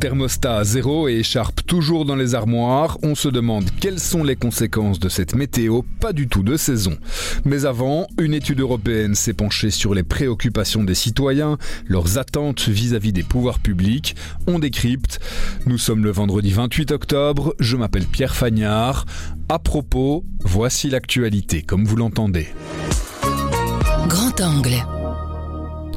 Thermostat 0.00 0.58
à 0.58 0.64
zéro 0.64 1.08
et 1.08 1.14
écharpe 1.14 1.66
toujours 1.66 2.04
dans 2.04 2.14
les 2.14 2.36
armoires, 2.36 2.98
on 3.02 3.16
se 3.16 3.28
demande 3.28 3.68
quelles 3.80 3.98
sont 3.98 4.22
les 4.22 4.36
conséquences 4.36 5.00
de 5.00 5.08
cette 5.08 5.34
météo 5.34 5.82
pas 6.00 6.12
du 6.12 6.28
tout 6.28 6.44
de 6.44 6.56
saison. 6.56 6.96
Mais 7.44 7.64
avant, 7.64 8.06
une 8.20 8.32
étude 8.32 8.60
européenne 8.60 9.16
s'est 9.16 9.32
penchée 9.32 9.70
sur 9.70 9.94
les 9.94 10.04
préoccupations 10.04 10.84
des 10.84 10.94
citoyens, 10.94 11.58
leurs 11.86 12.16
attentes 12.16 12.68
vis-à-vis 12.68 13.12
des 13.12 13.24
pouvoirs 13.24 13.58
publics. 13.58 14.14
On 14.46 14.60
décrypte. 14.60 15.18
Nous 15.66 15.78
sommes 15.78 16.04
le 16.04 16.12
vendredi 16.12 16.52
28 16.52 16.92
octobre, 16.92 17.54
je 17.58 17.76
m'appelle 17.76 18.06
Pierre 18.06 18.36
Fagnard. 18.36 19.04
À 19.48 19.58
propos, 19.58 20.24
voici 20.44 20.90
l'actualité 20.90 21.62
comme 21.62 21.84
vous 21.84 21.96
l'entendez. 21.96 22.48
Grand 24.06 24.40
angle. 24.40 24.97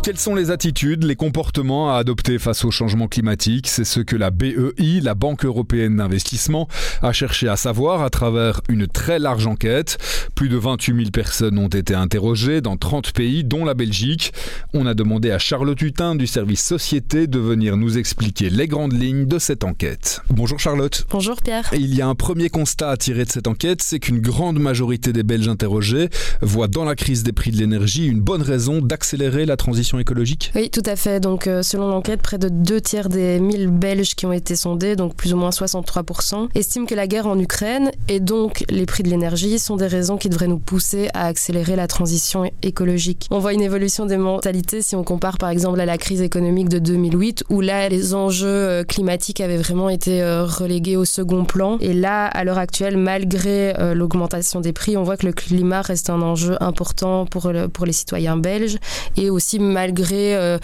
Quelles 0.04 0.18
sont 0.18 0.34
les 0.34 0.50
attitudes, 0.50 1.04
les 1.04 1.16
comportements 1.16 1.94
à 1.94 2.00
adopter 2.00 2.40
face 2.40 2.66
au 2.66 2.72
changement 2.72 3.08
climatique? 3.08 3.68
C'est 3.68 3.84
ce 3.84 4.00
que 4.00 4.16
la 4.16 4.32
BEI, 4.32 5.00
la 5.00 5.14
Banque 5.14 5.46
européenne 5.46 5.98
d'investissement, 5.98 6.68
a 7.04 7.12
cherché 7.12 7.48
à 7.48 7.55
savoir 7.55 8.02
à 8.02 8.09
travers 8.09 8.62
une 8.68 8.88
très 8.88 9.20
large 9.20 9.45
enquête. 9.45 10.00
Plus 10.34 10.50
de 10.50 10.58
28 10.58 10.95
000 10.95 11.09
personnes 11.12 11.59
ont 11.59 11.68
été 11.68 11.94
interrogées 11.94 12.62
dans 12.62 12.78
30 12.78 13.12
pays, 13.12 13.44
dont 13.44 13.64
la 13.64 13.75
Belgique. 13.75 14.34
On 14.73 14.88
a 14.88 14.95
demandé 14.95 15.30
à 15.30 15.38
Charlotte 15.38 15.80
Hutin 15.80 16.16
du 16.16 16.25
service 16.25 16.64
Société 16.66 17.28
de 17.28 17.38
venir 17.38 17.78
nous 17.78 18.00
expliquer 18.00 18.50
les 18.50 18.68
grandes 18.68 19.00
lignes 19.00 19.28
de 19.28 19.38
cette 19.38 19.64
enquête. 19.64 20.23
Bonjour 20.31 20.59
Charlotte. 20.59 21.06
Bonjour 21.12 21.40
Pierre. 21.44 21.70
il 21.73 21.94
y 21.94 22.02
a 22.02 22.08
un 22.08 22.16
premier 22.16 22.50
constat 22.50 22.90
à 22.90 22.97
tirer 22.97 23.25
de 23.25 23.31
cette 23.31 23.47
enquête, 23.47 23.84
c'est 23.84 24.00
qu'une 24.00 24.20
grande 24.20 24.58
majorité 24.58 25.14
des 25.14 25.22
Belges 25.22 25.47
interrogés 25.47 26.09
voient 26.42 26.68
dans 26.68 26.86
la 26.86 26.95
crise 26.95 27.22
des 27.22 27.34
prix 27.34 27.52
de 27.52 27.58
l'énergie 27.58 28.08
une 28.08 28.20
bonne 28.20 28.42
raison 28.42 28.81
d'accélérer 28.81 29.45
la 29.45 29.58
transition 29.58 29.91
écologique 30.00 30.52
Oui, 30.56 30.70
tout 30.70 30.84
à 30.86 30.95
fait. 30.95 31.20
Donc, 31.20 31.47
euh, 31.47 31.64
selon 31.64 31.88
l'enquête, 31.88 32.22
près 32.22 32.38
de 32.38 32.50
deux 32.50 32.81
tiers 32.81 33.09
des 33.09 33.39
1000 33.39 33.67
Belges 33.67 34.16
qui 34.16 34.25
ont 34.25 34.34
été 34.34 34.56
sondés, 34.56 34.95
donc 34.95 35.16
plus 35.16 35.34
ou 35.34 35.38
moins 35.38 35.50
63%, 35.50 36.50
estiment 36.56 36.86
que 36.86 36.95
la 36.95 37.08
guerre 37.08 37.28
en 37.28 37.38
Ukraine 37.38 37.92
et 38.08 38.19
donc 38.19 38.64
les 38.69 38.86
prix 38.86 39.03
de 39.03 39.09
l'énergie 39.09 39.59
sont 39.59 39.75
des 39.75 39.88
raisons 39.88 40.17
qui 40.17 40.30
devraient 40.30 40.47
nous 40.47 40.59
pousser 40.59 41.09
à 41.14 41.25
accélérer 41.25 41.75
la 41.75 41.88
transition 41.88 42.50
écologique. 42.64 43.28
On 43.31 43.39
voit 43.39 43.53
une 43.53 43.62
évolution 43.62 44.06
des 44.06 44.17
mentalités 44.17 44.81
si 44.81 44.95
on 44.95 45.03
compare 45.03 45.38
par 45.38 45.50
exemple 45.50 45.80
à 45.80 45.86
la 45.86 45.97
crise 45.97 46.22
économique 46.22 46.69
de 46.69 46.80
2008, 46.80 47.45
où 47.50 47.62
là, 47.62 47.89
les 47.89 48.14
enjeux 48.14 48.47
euh, 48.47 48.84
climatiques 48.84 49.42
avaient 49.42 49.58
vraiment 49.58 49.89
été 49.89 50.22
euh, 50.22 50.45
relégués 50.45 50.97
au 50.97 51.06
second 51.06 51.45
plan. 51.45 51.78
Et 51.80 51.94
là, 51.94 52.25
à 52.28 52.44
l'heure 52.44 52.58
actuelle, 52.58 52.97
malgré 52.97 53.73
l'augmentation 53.94 54.62
des 54.62 54.73
prix, 54.73 54.97
on 54.97 55.03
voit 55.03 55.17
que 55.17 55.25
le 55.25 55.34
climat 55.34 55.81
reste 55.81 56.09
un 56.09 56.22
enjeu 56.22 56.56
important 56.62 57.25
pour, 57.25 57.52
pour 57.73 57.86
les 57.86 57.94
citoyens 57.94 58.38
belges 58.38 58.78
et 59.17 59.30
aussi 59.30 59.59
malgré 59.59 59.81
euh, 59.90 60.58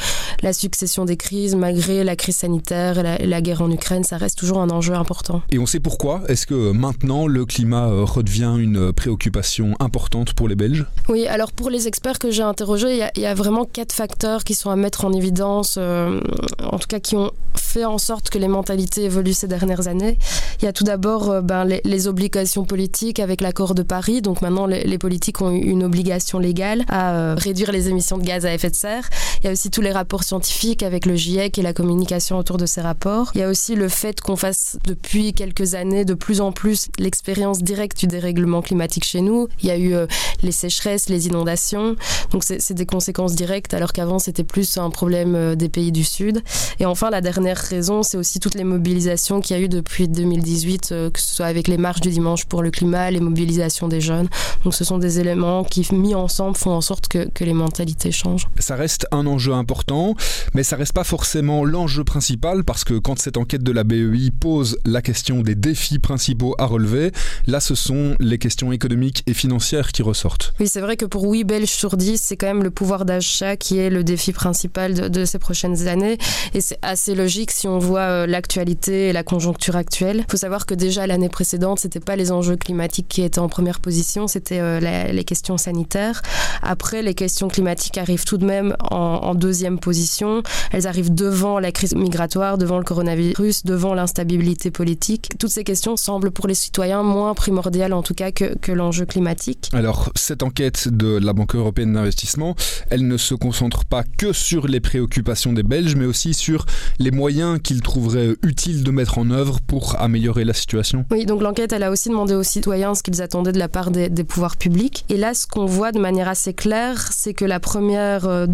la 0.43 0.53
succession 0.53 1.05
des 1.05 1.17
crises, 1.17 1.55
malgré 1.55 2.03
la 2.03 2.15
crise 2.15 2.37
sanitaire, 2.37 3.01
la, 3.01 3.17
la 3.17 3.41
guerre 3.41 3.61
en 3.61 3.71
Ukraine, 3.71 4.03
ça 4.03 4.17
reste 4.17 4.37
toujours 4.37 4.59
un 4.59 4.69
enjeu 4.69 4.93
important. 4.93 5.41
Et 5.51 5.59
on 5.59 5.65
sait 5.65 5.79
pourquoi 5.79 6.21
Est-ce 6.27 6.45
que 6.45 6.71
maintenant 6.71 7.27
le 7.27 7.45
climat 7.45 7.87
euh, 7.87 8.03
redevient 8.03 8.55
une 8.59 8.93
préoccupation 8.93 9.73
importante 9.79 10.33
pour 10.33 10.47
les 10.47 10.55
Belges? 10.55 10.85
Oui, 11.09 11.27
alors 11.27 11.51
pour 11.51 11.69
les 11.69 11.87
experts 11.87 12.19
que 12.19 12.31
j'ai 12.31 12.43
interrogés, 12.43 13.01
il 13.15 13.21
y, 13.21 13.25
a 13.25 13.33
vraiment 13.33 13.65
quatre 13.65 13.93
facteurs 13.93 14.43
qui 14.43 14.53
sont 14.53 14.69
à 14.69 14.75
mettre 14.75 15.05
en 15.05 15.13
évidence, 15.13 15.75
euh, 15.77 16.19
en 16.63 16.77
tout 16.77 16.87
cas 16.87 16.99
qui 16.99 17.15
ont 17.15 17.31
fait 17.55 17.85
en 17.85 17.97
sorte 17.97 18.29
que 18.29 18.37
les 18.37 18.47
mentalités 18.47 19.05
évoluent 19.05 19.33
ces 19.33 19.47
dernières 19.47 19.87
années. 19.87 20.17
Il 20.61 20.65
y 20.65 20.67
a 20.67 20.73
tout 20.73 20.83
d'abord 20.83 21.41
ben, 21.41 21.65
les, 21.65 22.07
obligations 22.07 22.63
politiques 22.63 23.19
avec 23.19 23.41
l'accord 23.41 23.73
de 23.73 23.83
Paris. 23.83 24.21
Donc 24.21 24.41
maintenant, 24.41 24.67
les, 24.67 24.83
les, 24.83 24.97
politiques 24.97 25.41
ont 25.41 25.51
une 25.51 25.83
obligation 25.83 26.39
légale 26.39 26.83
à 26.87 27.35
réduire 27.35 27.71
les 27.71 27.89
émissions 27.89 28.17
de 28.17 28.23
gaz 28.23 28.45
à 28.45 28.53
effet 28.53 28.69
de 28.69 28.75
serre. 28.75 29.06
Il 29.41 29.45
y 29.45 29.49
a 29.49 29.51
aussi 29.51 29.69
tous 29.69 29.81
les 29.81 29.91
rapports 29.91 30.23
scientifiques 30.23 30.83
avec 30.83 31.05
le 31.05 31.15
GIEC 31.15 31.59
et 31.59 31.61
la 31.61 31.73
communication 31.73 32.37
autour 32.37 32.57
de 32.57 32.65
ces 32.65 32.81
rapports. 32.81 33.31
Il 33.35 33.41
y 33.41 33.43
a 33.43 33.49
aussi 33.49 33.75
le 33.75 33.87
fait 33.87 34.19
qu'on 34.19 34.35
fasse 34.35 34.77
depuis 34.85 35.33
quelques 35.33 35.75
années 35.75 36.05
de 36.05 36.13
plus 36.13 36.41
en 36.41 36.51
plus 36.51 36.87
l'expérience 36.97 37.61
directe 37.61 37.99
du 37.99 38.07
dérèglement 38.07 38.61
climatique 38.61 39.05
chez 39.05 39.21
nous. 39.21 39.47
Il 39.61 39.67
y 39.67 39.71
a 39.71 39.77
eu 39.77 39.93
euh, 39.93 40.07
les 40.41 40.51
sécheresses, 40.51 41.09
les 41.09 41.27
inondations. 41.27 41.95
Donc 42.31 42.43
c'est 42.43 42.73
des 42.73 42.85
conséquences 42.85 43.35
directes 43.35 43.73
alors 43.73 43.93
qu'avant 43.93 44.19
c'était 44.19 44.43
plus 44.43 44.77
un 44.77 44.89
problème 44.89 45.35
euh, 45.35 45.55
des 45.55 45.69
pays 45.69 45.91
du 45.91 46.03
Sud. 46.03 46.41
Et 46.79 46.85
enfin 46.85 47.09
la 47.09 47.21
dernière 47.21 47.57
raison, 47.57 48.03
c'est 48.03 48.17
aussi 48.17 48.39
toutes 48.39 48.55
les 48.55 48.63
mobilisations 48.63 49.39
qu'il 49.41 49.55
y 49.55 49.59
a 49.59 49.63
eu 49.63 49.69
depuis 49.69 50.07
2018, 50.07 50.89
euh, 50.91 51.09
que 51.11 51.19
ce 51.19 51.35
soit 51.35 51.45
avec 51.45 51.67
les 51.67 51.77
marches 51.77 52.01
du 52.01 52.09
dimanche 52.09 52.45
pour 52.45 52.63
le 52.63 52.71
climat, 52.71 53.11
les 53.11 53.19
mobilisations 53.19 53.87
des 53.87 54.01
jeunes. 54.01 54.27
Donc 54.63 54.73
ce 54.73 54.83
sont 54.83 54.97
des 54.97 55.19
éléments 55.19 55.63
qui 55.63 55.87
mis 55.93 56.15
ensemble 56.15 56.57
font 56.57 56.71
en 56.71 56.81
sorte 56.81 57.07
que, 57.07 57.29
que 57.29 57.43
les 57.43 57.53
mentalités 57.53 58.11
changent. 58.11 58.47
Ça 58.59 58.75
reste 58.75 58.96
un 59.11 59.27
enjeu 59.27 59.53
important, 59.53 60.15
mais 60.53 60.63
ça 60.63 60.75
reste 60.75 60.93
pas 60.93 61.03
forcément 61.03 61.65
l'enjeu 61.65 62.03
principal 62.03 62.63
parce 62.63 62.83
que 62.83 62.95
quand 62.95 63.19
cette 63.19 63.37
enquête 63.37 63.63
de 63.63 63.71
la 63.71 63.83
BEI 63.83 64.31
pose 64.31 64.77
la 64.85 65.01
question 65.01 65.41
des 65.41 65.55
défis 65.55 65.99
principaux 65.99 66.55
à 66.57 66.65
relever, 66.65 67.11
là 67.45 67.59
ce 67.59 67.75
sont 67.75 68.15
les 68.19 68.37
questions 68.37 68.71
économiques 68.71 69.23
et 69.27 69.33
financières 69.33 69.91
qui 69.91 70.01
ressortent. 70.01 70.53
Oui, 70.59 70.67
c'est 70.67 70.81
vrai 70.81 70.97
que 70.97 71.05
pour 71.05 71.23
8 71.29 71.43
Belges 71.43 71.69
sur 71.69 71.97
10, 71.97 72.19
c'est 72.21 72.37
quand 72.37 72.47
même 72.47 72.63
le 72.63 72.71
pouvoir 72.71 73.05
d'achat 73.05 73.55
qui 73.55 73.77
est 73.77 73.89
le 73.89 74.03
défi 74.03 74.31
principal 74.31 75.11
de, 75.11 75.25
ces 75.25 75.39
prochaines 75.39 75.87
années. 75.87 76.17
Et 76.53 76.61
c'est 76.61 76.79
assez 76.81 77.15
logique 77.15 77.51
si 77.51 77.67
on 77.67 77.79
voit 77.79 77.99
euh, 78.01 78.27
l'actualité 78.27 79.09
et 79.09 79.13
la 79.13 79.23
conjoncture 79.23 79.75
actuelle. 79.75 80.23
Il 80.27 80.31
faut 80.31 80.37
savoir 80.37 80.65
que 80.65 80.73
déjà 80.73 81.07
l'année 81.07 81.29
précédente, 81.29 81.79
c'était 81.79 81.99
pas 81.99 82.15
les 82.15 82.31
enjeux 82.31 82.55
climatiques 82.55 83.07
qui 83.07 83.21
étaient 83.21 83.39
en 83.39 83.49
première 83.49 83.79
position, 83.79 84.27
c'était 84.27 84.59
euh, 84.59 84.79
les 85.11 85.23
questions 85.23 85.57
sanitaires. 85.57 86.21
Après, 86.61 87.01
les 87.01 87.13
questions 87.13 87.47
climatiques 87.47 87.97
arrivent 87.97 88.25
tout 88.25 88.37
de 88.37 88.45
même 88.45 88.75
en, 88.91 89.35
deuxième 89.35 89.79
position. 89.79 90.41
Elles 90.71 90.87
arrivent 90.87 91.13
devant 91.13 91.59
la 91.59 91.71
crise 91.71 91.95
migratoire, 91.95 92.57
devant 92.57 92.77
le 92.77 92.83
coronavirus, 92.83 93.63
devant 93.65 93.93
l'instabilité 93.93 94.71
politique. 94.71 95.29
Toutes 95.37 95.51
ces 95.51 95.63
questions 95.63 95.97
semblent 95.97 96.31
pour 96.31 96.47
les 96.47 96.53
citoyens 96.53 97.03
moins 97.03 97.33
primordiales 97.33 97.93
en 97.93 98.01
tout 98.01 98.13
cas 98.13 98.31
que, 98.31 98.57
que 98.57 98.71
l'enjeu 98.71 99.05
climatique. 99.05 99.69
Alors 99.73 100.11
cette 100.15 100.43
enquête 100.43 100.87
de 100.87 101.17
la 101.17 101.33
Banque 101.33 101.55
européenne 101.55 101.93
d'investissement, 101.93 102.55
elle 102.89 103.07
ne 103.07 103.17
se 103.17 103.35
concentre 103.35 103.85
pas 103.85 104.03
que 104.03 104.33
sur 104.33 104.67
les 104.67 104.79
préoccupations 104.79 105.53
des 105.53 105.63
Belges, 105.63 105.95
mais 105.95 106.05
aussi 106.05 106.33
sur 106.33 106.65
les 106.99 107.11
moyens 107.11 107.59
qu'ils 107.61 107.81
trouveraient 107.81 108.35
utiles 108.43 108.83
de 108.83 108.91
mettre 108.91 109.17
en 109.17 109.29
œuvre 109.29 109.59
pour 109.61 109.95
améliorer 109.99 110.45
la 110.45 110.53
situation. 110.53 111.05
Oui, 111.11 111.25
donc 111.25 111.41
l'enquête, 111.41 111.73
elle 111.73 111.83
a 111.83 111.91
aussi 111.91 112.09
demandé 112.09 112.33
aux 112.33 112.43
citoyens 112.43 112.95
ce 112.95 113.03
qu'ils 113.03 113.21
attendaient 113.21 113.51
de 113.51 113.59
la 113.59 113.69
part 113.69 113.91
des, 113.91 114.09
des 114.09 114.23
pouvoirs 114.23 114.57
publics. 114.57 115.05
Et 115.09 115.17
là, 115.17 115.33
ce 115.33 115.47
qu'on 115.47 115.65
voit 115.65 115.91
de 115.91 115.99
manière 115.99 116.27
assez 116.27 116.53
claire, 116.53 117.09
c'est 117.11 117.33
que 117.33 117.45
la 117.45 117.59
première 117.59 118.27
euh, 118.27 118.47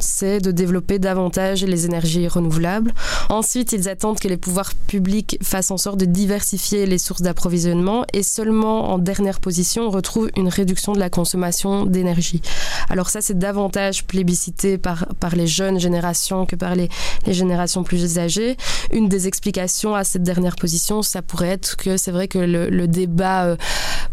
c'est 0.00 0.40
de 0.40 0.50
développer 0.50 0.98
davantage 0.98 1.64
les 1.64 1.86
énergies 1.86 2.28
renouvelables. 2.28 2.92
Ensuite, 3.28 3.72
ils 3.72 3.88
attendent 3.88 4.18
que 4.18 4.28
les 4.28 4.36
pouvoirs 4.36 4.72
publics 4.86 5.38
fassent 5.42 5.70
en 5.70 5.76
sorte 5.76 5.98
de 5.98 6.04
diversifier 6.04 6.86
les 6.86 6.98
sources 6.98 7.22
d'approvisionnement. 7.22 8.04
Et 8.12 8.22
seulement 8.22 8.90
en 8.92 8.98
dernière 8.98 9.40
position, 9.40 9.84
on 9.84 9.90
retrouve 9.90 10.30
une 10.36 10.48
réduction 10.48 10.92
de 10.92 10.98
la 10.98 11.10
consommation 11.10 11.86
d'énergie. 11.86 12.42
Alors 12.90 13.08
ça, 13.08 13.20
c'est 13.20 13.38
davantage 13.38 14.04
plébiscité 14.04 14.78
par, 14.78 15.06
les 15.34 15.46
jeunes 15.46 15.80
générations 15.80 16.46
que 16.46 16.56
par 16.56 16.74
les, 16.74 16.88
générations 17.26 17.82
plus 17.84 18.18
âgées. 18.18 18.56
Une 18.92 19.08
des 19.08 19.26
explications 19.26 19.94
à 19.94 20.04
cette 20.04 20.22
dernière 20.22 20.56
position, 20.56 21.02
ça 21.02 21.22
pourrait 21.22 21.48
être 21.48 21.76
que 21.76 21.96
c'est 21.96 22.10
vrai 22.10 22.28
que 22.28 22.38
le, 22.38 22.86
débat 22.86 23.46
euh, 23.46 23.56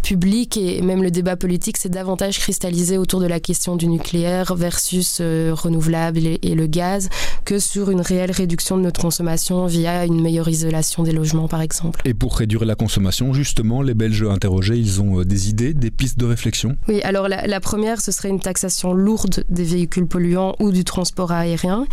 public 0.01 0.57
et 0.57 0.81
même 0.81 1.03
le 1.03 1.11
débat 1.11 1.35
politique 1.35 1.77
s'est 1.77 1.89
davantage 1.89 2.39
cristallisé 2.39 2.97
autour 2.97 3.19
de 3.19 3.27
la 3.27 3.39
question 3.39 3.75
du 3.75 3.87
nucléaire 3.87 4.55
versus 4.55 5.19
euh, 5.19 5.40
renouvelable 5.49 6.19
et, 6.25 6.55
le 6.55 6.67
gaz 6.67 7.09
que 7.45 7.59
sur 7.59 7.89
une 7.89 8.01
réelle 8.01 8.31
réduction 8.31 8.77
de 8.77 8.81
notre 8.81 9.01
consommation 9.01 9.65
via 9.65 10.05
une 10.05 10.21
meilleure 10.21 10.49
isolation 10.49 11.03
des 11.03 11.11
logements 11.11 11.47
par 11.47 11.61
exemple. 11.61 12.01
Et 12.05 12.13
pour 12.13 12.37
réduire 12.37 12.65
la 12.65 12.75
consommation, 12.75 13.33
justement, 13.33 13.81
les 13.81 13.93
Belges 13.93 14.23
interrogés, 14.23 14.77
ils 14.77 15.01
ont 15.01 15.19
euh, 15.19 15.25
des 15.25 15.49
idées, 15.49 15.73
des 15.73 15.91
pistes 15.91 16.19
de 16.19 16.25
réflexion? 16.25 16.75
Oui, 16.87 17.01
alors 17.03 17.27
la, 17.27 17.47
la 17.47 17.59
première, 17.59 18.01
ce 18.01 18.11
serait 18.11 18.29
une 18.29 18.39
taxation 18.39 18.93
lourde 18.93 19.43
des 19.49 19.63
véhicules 19.63 20.07
polluants 20.07 20.55
ou 20.59 20.71
du 20.71 20.83
transport 20.83 21.31
aérien. 21.31 21.85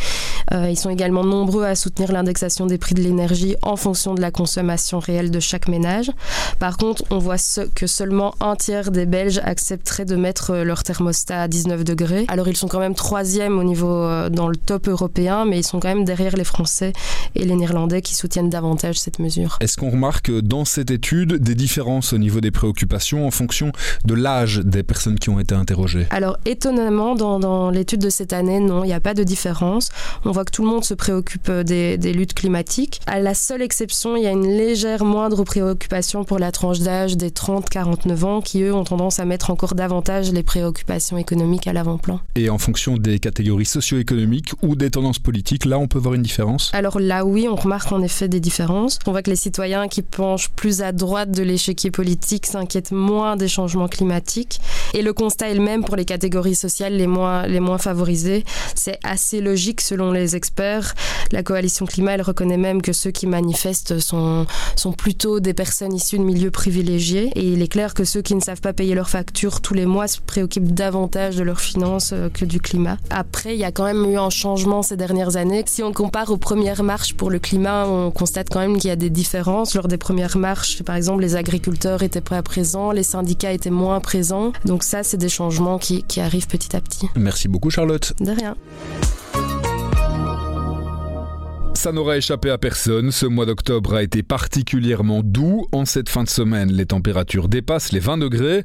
Euh, 0.53 0.69
ils 0.71 0.79
sont 0.79 0.91
également 0.91 1.25
nombreux 1.25 1.65
à 1.65 1.75
soutenir 1.75 2.11
l'indexation 2.11 2.67
des 2.67 2.79
prix 2.79 2.95
de 2.95 3.03
l'énergie 3.03 3.55
en 3.63 3.77
fonction 3.77 4.15
de 4.15 4.21
la 4.21 4.31
consommation 4.31 4.99
réelle 4.99 5.31
de 5.31 5.41
chaque 5.41 5.69
ménage. 5.69 6.11
Par 6.59 6.77
contre, 6.77 7.05
on 7.11 7.19
voit 7.19 7.39
ce, 7.39 7.61
que 7.61 7.87
seulement 7.87 8.09
seulement 8.09 8.35
un 8.41 8.57
tiers 8.57 8.91
des 8.91 9.05
Belges 9.05 9.39
accepteraient 9.45 10.07
de 10.07 10.17
mettre 10.17 10.55
leur 10.55 10.83
thermostat 10.83 11.43
à 11.43 11.49
19 11.49 11.85
degrés. 11.85 12.25
Alors 12.29 12.49
ils 12.49 12.57
sont 12.57 12.67
quand 12.67 12.79
même 12.79 12.95
troisième 12.95 13.59
au 13.59 13.65
niveau 13.65 13.93
euh, 13.93 14.31
dans 14.31 14.49
le 14.49 14.57
top 14.57 14.89
européen, 14.89 15.38
mais 15.45 15.59
ils 15.61 15.65
sont 15.65 15.81
quand 15.81 15.89
même 15.89 16.05
derrière 16.05 16.37
les 16.37 16.45
Français 16.45 16.93
et 17.35 17.45
les 17.45 17.55
Néerlandais 17.55 18.03
qui 18.03 18.15
soutiennent 18.15 18.51
davantage 18.51 18.99
cette 18.99 19.19
mesure. 19.19 19.59
Est-ce 19.61 19.77
qu'on 19.77 19.91
remarque 19.91 20.31
dans 20.31 20.65
cette 20.65 20.91
étude 20.91 21.35
des 21.35 21.55
différences 21.55 22.13
au 22.13 22.19
niveau 22.19 22.41
des 22.41 22.51
préoccupations 22.51 23.27
en 23.27 23.31
fonction 23.31 23.73
de 24.05 24.15
l'âge 24.15 24.59
des 24.65 24.83
personnes 24.83 25.19
qui 25.19 25.31
ont 25.31 25.41
été 25.41 25.55
interrogées? 25.55 26.07
Alors 26.11 26.39
étonnamment, 26.45 27.15
dans, 27.15 27.39
dans 27.39 27.71
l'étude 27.71 28.01
de 28.01 28.11
cette 28.11 28.33
année, 28.33 28.61
non, 28.61 28.85
il 28.85 28.89
n'y 28.89 28.93
a 28.93 29.01
pas 29.01 29.15
de 29.15 29.25
différence. 29.25 29.91
On 30.25 30.33
voit 30.33 30.45
que 30.45 30.53
tout 30.53 30.63
le 30.63 30.69
monde 30.69 30.85
se 30.85 30.95
préoccupe 30.95 31.51
des, 31.51 31.99
des 31.99 32.13
luttes 32.13 32.35
climatiques. 32.35 33.01
À 33.07 33.21
la 33.21 33.35
seule 33.35 33.63
exception, 33.63 34.17
il 34.17 34.23
y 34.23 34.27
a 34.27 34.33
une 34.33 34.47
légère 34.47 35.05
moindre 35.05 35.45
préoccupation 35.45 36.25
pour 36.25 36.39
la 36.39 36.53
tranche 36.53 36.81
d'âge 36.81 37.17
des 37.17 37.31
30-49 37.31 38.25
ans 38.25 38.41
qui, 38.41 38.63
eux, 38.63 38.75
ont 38.75 38.85
tendance 38.85 39.19
à 39.19 39.25
mettre 39.25 39.51
encore 39.51 39.75
davantage 39.75 40.33
les 40.33 40.43
préoccupations 40.43 41.19
économiques 41.19 41.67
à 41.67 41.73
l'avant-plan. 41.73 42.21
Et 42.37 42.51
en 42.51 42.59
fonction 42.59 42.97
des 42.97 43.19
catégories 43.19 43.65
socio-économiques 43.65 44.53
ou 44.63 44.77
des 44.77 44.91
tendances 44.91 45.19
là, 45.65 45.79
on 45.79 45.89
peut 45.89 45.99
voir 45.99 46.15
une 46.15 46.23
différence 46.23 46.71
Alors 46.73 47.01
là, 47.01 47.25
oui, 47.25 47.47
on 47.51 47.57
remarque 47.57 47.93
en 47.93 48.03
effet 48.03 48.29
des 48.29 48.41
différences. 48.41 48.99
On 49.07 49.13
voit 49.13 49.23
que 49.23 49.31
les 49.31 49.37
citoyens 49.37 49.89
qui 49.89 50.03
penchent 50.03 50.51
plus 50.51 50.83
à 50.83 50.93
droite 50.93 51.31
de 51.31 51.43
l'échiquier 51.43 51.91
politique 51.91 52.47
s'inquiètent 52.47 52.93
moins 52.93 53.37
des 53.37 53.49
changements 53.49 53.89
climatiques. 53.89 54.61
Et 54.95 55.03
le 55.03 55.13
constat 55.13 55.51
est 55.51 55.55
le 55.55 55.61
même 55.61 55.85
pour 55.85 55.97
les 55.97 56.05
catégories 56.05 56.55
sociales 56.55 56.95
les 56.95 57.07
moins, 57.07 57.79
favorisées. 57.79 58.45
C'est 58.75 58.99
assez 59.05 59.41
logique 59.41 59.81
selon 59.81 60.13
les 60.13 60.37
experts. 60.37 60.95
La 61.33 61.43
coalition 61.43 61.87
climat, 61.87 62.13
elle 62.13 62.23
reconnaît 62.23 62.57
même 62.57 62.83
que 62.83 62.93
ceux 62.93 63.11
qui 63.11 63.27
manifestent 63.27 63.99
sont, 63.99 64.47
sont 64.77 64.93
plutôt 64.93 65.41
des 65.41 65.55
personnes 65.55 65.93
issues 65.93 66.19
de 66.19 66.25
milieux 66.25 66.51
privilégiés. 66.51 67.31
Et 67.35 67.53
il 67.53 67.63
est 67.63 67.69
clair 67.69 67.95
que 67.95 68.05
ceux 68.05 68.23
qui 68.23 68.35
ne 68.35 68.41
savent 68.41 68.61
pas 68.61 68.73
payer 68.73 68.95
leurs 68.95 69.11
factures 69.11 69.61
tous 69.61 69.75
les 69.75 69.87
mois 69.87 70.09
se 70.09 70.21
préoccupent 70.21 70.73
davantage 70.73 71.37
de 71.37 71.43
leurs 71.43 71.61
finances 71.61 72.11
euh, 72.13 72.29
que 72.29 72.45
du 72.45 72.61
climat. 72.61 72.97
Après, 73.11 73.55
il 73.55 73.59
y 73.59 73.65
a 73.65 73.73
quand 73.73 73.85
même 73.85 74.05
eu 74.11 74.17
un 74.17 74.31
changement 74.31 74.83
ces 74.83 74.97
dernières 75.19 75.37
années. 75.37 75.65
Si 75.67 75.83
on 75.83 75.93
compare 75.93 76.31
aux 76.31 76.37
premières 76.37 76.85
marches 76.85 77.15
pour 77.15 77.31
le 77.31 77.41
climat, 77.41 77.87
on 77.89 78.11
constate 78.13 78.49
quand 78.51 78.61
même 78.61 78.79
qu'il 78.79 78.89
y 78.89 78.93
a 78.93 78.97
des 78.97 79.11
différences. 79.11 79.75
Lors 79.75 79.89
des 79.89 79.97
premières 79.97 80.37
marches, 80.37 80.83
par 80.85 80.95
exemple, 80.95 81.23
les 81.23 81.35
agriculteurs 81.35 82.03
étaient 82.05 82.21
pas 82.21 82.41
présents, 82.43 82.93
les 82.93 83.03
syndicats 83.03 83.53
étaient 83.53 83.71
moins 83.71 84.01
présents. 84.01 84.53
Donc 84.65 84.85
ça, 84.85 85.03
c'est 85.03 85.17
des 85.17 85.29
changements 85.29 85.79
qui, 85.79 86.05
qui 86.05 86.21
arrivent 86.21 86.47
petit 86.47 86.77
à 86.77 86.81
petit. 86.81 87.09
Merci 87.17 87.49
beaucoup 87.49 87.71
Charlotte. 87.71 88.13
De 88.21 88.31
rien. 88.31 88.55
Ça 91.79 91.93
n'aura 91.93 92.17
échappé 92.17 92.51
à 92.51 92.59
personne, 92.59 93.13
ce 93.13 93.25
mois 93.25 93.47
d'octobre 93.47 93.95
a 93.95 94.03
été 94.03 94.25
particulièrement 94.25 95.23
doux. 95.23 95.69
En 95.71 95.85
cette 95.85 96.09
fin 96.09 96.25
de 96.25 96.29
semaine, 96.29 96.73
les 96.73 96.87
températures 96.87 97.49
dépassent 97.49 97.93
les 97.93 98.01
20 98.01 98.19
degrés. 98.19 98.65